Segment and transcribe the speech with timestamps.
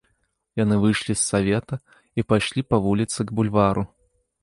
[0.61, 1.81] Яны выйшлі з савета
[2.19, 3.91] і пайшлі па вуліцы к бульвару.